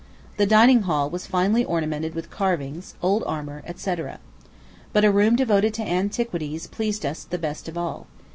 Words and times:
The 0.37 0.47
dining 0.47 0.81
hall 0.81 1.11
was 1.11 1.27
finely 1.27 1.63
ornamented 1.63 2.15
with 2.15 2.31
carvings, 2.31 2.95
old 3.03 3.23
armor, 3.27 3.61
&c. 3.75 3.95
But 4.93 5.05
a 5.05 5.11
room 5.11 5.35
devoted 5.35 5.75
to 5.75 5.87
antiquities 5.87 6.65
pleased 6.65 7.05
us 7.05 7.23
the 7.23 7.37
best 7.37 7.67
of 7.69 7.77
all. 7.77 8.07